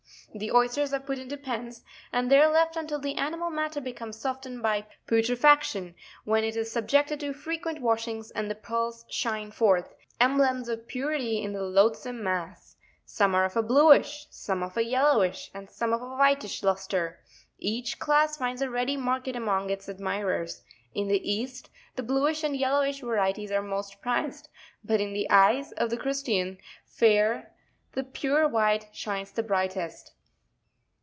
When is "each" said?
17.59-17.99